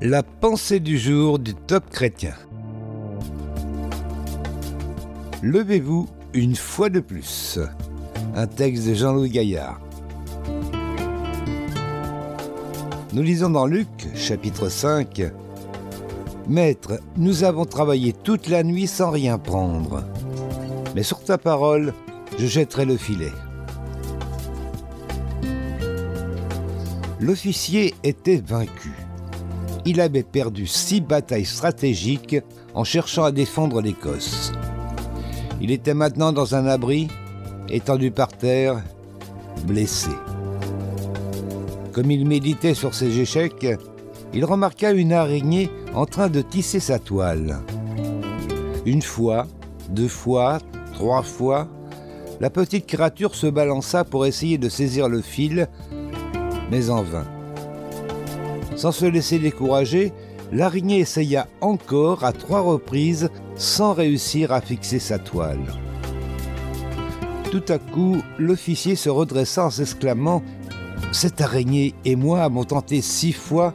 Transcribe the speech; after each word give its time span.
La 0.00 0.22
pensée 0.22 0.78
du 0.78 0.96
jour 0.96 1.40
du 1.40 1.56
top 1.56 1.90
chrétien. 1.90 2.34
Levez-vous 5.42 6.08
une 6.34 6.54
fois 6.54 6.88
de 6.88 7.00
plus. 7.00 7.58
Un 8.36 8.46
texte 8.46 8.86
de 8.86 8.94
Jean-Louis 8.94 9.30
Gaillard. 9.30 9.80
Nous 13.12 13.22
lisons 13.22 13.50
dans 13.50 13.66
Luc, 13.66 13.88
chapitre 14.14 14.68
5. 14.68 15.32
Maître, 16.46 17.00
nous 17.16 17.42
avons 17.42 17.64
travaillé 17.64 18.12
toute 18.12 18.46
la 18.46 18.62
nuit 18.62 18.86
sans 18.86 19.10
rien 19.10 19.36
prendre. 19.36 20.04
Mais 20.94 21.02
sur 21.02 21.24
ta 21.24 21.38
parole, 21.38 21.92
je 22.38 22.46
jetterai 22.46 22.84
le 22.84 22.96
filet. 22.96 23.32
L'officier 27.18 27.96
était 28.04 28.40
vaincu 28.46 28.92
il 29.84 30.00
avait 30.00 30.22
perdu 30.22 30.66
six 30.66 31.00
batailles 31.00 31.44
stratégiques 31.44 32.36
en 32.74 32.84
cherchant 32.84 33.24
à 33.24 33.32
défendre 33.32 33.80
l'Écosse. 33.80 34.52
Il 35.60 35.70
était 35.70 35.94
maintenant 35.94 36.32
dans 36.32 36.54
un 36.54 36.66
abri, 36.66 37.08
étendu 37.68 38.10
par 38.10 38.28
terre, 38.28 38.82
blessé. 39.66 40.10
Comme 41.92 42.10
il 42.10 42.26
méditait 42.26 42.74
sur 42.74 42.94
ses 42.94 43.18
échecs, 43.18 43.66
il 44.32 44.44
remarqua 44.44 44.92
une 44.92 45.12
araignée 45.12 45.70
en 45.94 46.06
train 46.06 46.28
de 46.28 46.42
tisser 46.42 46.80
sa 46.80 46.98
toile. 46.98 47.58
Une 48.86 49.02
fois, 49.02 49.46
deux 49.90 50.08
fois, 50.08 50.58
trois 50.94 51.22
fois, 51.22 51.66
la 52.40 52.50
petite 52.50 52.86
créature 52.86 53.34
se 53.34 53.46
balança 53.46 54.04
pour 54.04 54.26
essayer 54.26 54.58
de 54.58 54.68
saisir 54.68 55.08
le 55.08 55.22
fil, 55.22 55.68
mais 56.70 56.90
en 56.90 57.02
vain. 57.02 57.26
Sans 58.78 58.92
se 58.92 59.06
laisser 59.06 59.40
décourager, 59.40 60.12
l'araignée 60.52 61.00
essaya 61.00 61.48
encore 61.60 62.22
à 62.22 62.32
trois 62.32 62.60
reprises 62.60 63.28
sans 63.56 63.92
réussir 63.92 64.52
à 64.52 64.60
fixer 64.60 65.00
sa 65.00 65.18
toile. 65.18 65.74
Tout 67.50 67.64
à 67.70 67.78
coup, 67.78 68.22
l'officier 68.38 68.94
se 68.94 69.08
redressa 69.08 69.64
en 69.64 69.70
s'exclamant 69.70 70.44
Cette 71.10 71.40
araignée 71.40 71.92
et 72.04 72.14
moi 72.14 72.42
avons 72.44 72.62
tenté 72.62 73.00
six 73.00 73.32
fois, 73.32 73.74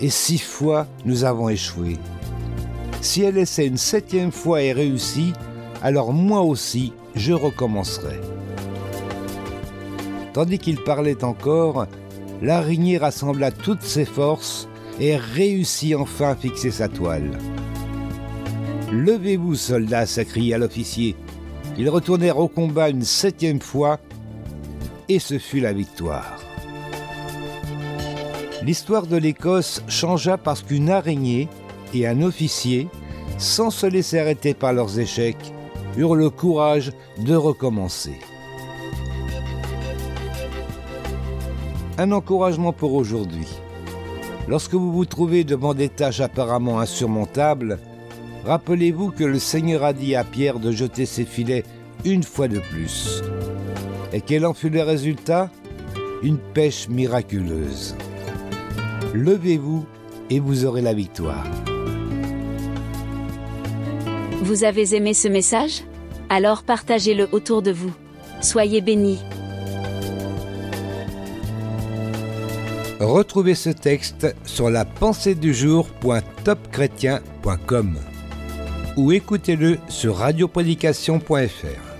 et 0.00 0.08
six 0.08 0.38
fois 0.38 0.86
nous 1.04 1.24
avons 1.24 1.48
échoué. 1.48 1.96
Si 3.00 3.22
elle 3.22 3.38
essaie 3.38 3.66
une 3.66 3.76
septième 3.76 4.30
fois 4.30 4.62
et 4.62 4.72
réussit, 4.72 5.34
alors 5.82 6.12
moi 6.12 6.42
aussi 6.42 6.92
je 7.16 7.32
recommencerai. 7.32 8.20
Tandis 10.32 10.60
qu'il 10.60 10.80
parlait 10.84 11.24
encore, 11.24 11.88
l'araignée 12.42 12.98
rassembla 12.98 13.50
toutes 13.50 13.82
ses 13.82 14.04
forces 14.04 14.68
et 15.00 15.16
réussit 15.16 15.94
enfin 15.94 16.30
à 16.30 16.36
fixer 16.36 16.70
sa 16.70 16.88
toile. 16.88 17.38
Levez-vous, 18.92 19.54
soldats, 19.54 20.06
s'écria 20.06 20.58
l'officier. 20.58 21.14
Ils 21.76 21.90
retournèrent 21.90 22.38
au 22.38 22.48
combat 22.48 22.88
une 22.88 23.02
septième 23.02 23.60
fois, 23.60 24.00
et 25.08 25.18
ce 25.18 25.38
fut 25.38 25.60
la 25.60 25.72
victoire. 25.72 26.40
L'histoire 28.62 29.06
de 29.06 29.16
l'Écosse 29.16 29.82
changea 29.88 30.36
parce 30.36 30.62
qu'une 30.62 30.90
araignée 30.90 31.48
et 31.94 32.06
un 32.06 32.22
officier, 32.22 32.88
sans 33.38 33.70
se 33.70 33.86
laisser 33.86 34.18
arrêter 34.18 34.52
par 34.54 34.72
leurs 34.72 34.98
échecs, 34.98 35.52
eurent 35.96 36.16
le 36.16 36.30
courage 36.30 36.92
de 37.18 37.34
recommencer. 37.34 38.18
Un 42.00 42.12
encouragement 42.12 42.72
pour 42.72 42.94
aujourd'hui. 42.94 43.48
Lorsque 44.46 44.74
vous 44.74 44.92
vous 44.92 45.04
trouvez 45.04 45.42
devant 45.42 45.74
des 45.74 45.88
tâches 45.88 46.20
apparemment 46.20 46.78
insurmontables, 46.78 47.80
rappelez-vous 48.44 49.10
que 49.10 49.24
le 49.24 49.40
Seigneur 49.40 49.82
a 49.82 49.92
dit 49.92 50.14
à 50.14 50.22
Pierre 50.22 50.60
de 50.60 50.70
jeter 50.70 51.06
ses 51.06 51.24
filets 51.24 51.64
une 52.04 52.22
fois 52.22 52.46
de 52.46 52.60
plus. 52.60 53.20
Et 54.12 54.20
quel 54.20 54.46
en 54.46 54.54
fut 54.54 54.70
le 54.70 54.82
résultat? 54.82 55.50
Une 56.22 56.38
pêche 56.38 56.88
miraculeuse. 56.88 57.96
Levez-vous 59.12 59.84
et 60.30 60.38
vous 60.38 60.64
aurez 60.64 60.82
la 60.82 60.94
victoire. 60.94 61.46
Vous 64.42 64.62
avez 64.62 64.94
aimé 64.94 65.14
ce 65.14 65.26
message? 65.26 65.82
Alors 66.28 66.62
partagez-le 66.62 67.28
autour 67.32 67.60
de 67.60 67.72
vous. 67.72 67.92
Soyez 68.40 68.82
bénis. 68.82 69.18
Retrouvez 73.00 73.54
ce 73.54 73.70
texte 73.70 74.34
sur 74.44 74.70
la 74.70 74.84
pensée 74.84 75.36
du 75.36 75.54
ou 78.96 79.12
écoutez-le 79.12 79.78
sur 79.88 80.16
radioprédication.fr. 80.16 81.97